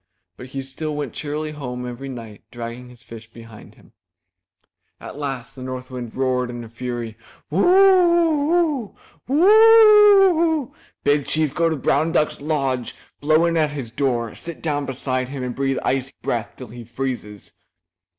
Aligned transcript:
So 0.35 0.45
he 0.45 0.63
still 0.63 0.95
went 0.95 1.13
cheerily 1.13 1.51
home 1.51 1.85
every 1.85 2.09
night 2.09 2.41
dragging 2.49 2.89
his 2.89 3.03
fish 3.03 3.29
behind 3.29 3.75
him. 3.75 3.93
At 4.99 5.15
last 5.15 5.55
the 5.55 5.61
North 5.61 5.91
Wind 5.91 6.15
roared 6.15 6.49
in 6.49 6.63
a 6.63 6.69
fury! 6.69 7.15
*'Woo 7.51 7.59
oo 7.59 8.51
oo! 8.89 8.95
Woo 9.27 9.45
oo 9.45 10.37
oo! 10.67 10.75
Big 11.03 11.27
Chief 11.27 11.53
go 11.53 11.69
to 11.69 11.75
brown 11.75 12.11
duck's 12.13 12.41
lodge, 12.41 12.95
blow 13.19 13.45
in 13.45 13.55
at 13.55 13.69
his 13.73 13.91
door, 13.91 14.33
sit 14.35 14.63
down 14.63 14.87
beside 14.87 15.29
him, 15.29 15.43
and 15.43 15.53
breathe 15.55 15.77
icy 15.85 16.13
breath 16.23 16.55
till 16.57 16.69
he 16.69 16.83
freezes." 16.83 17.51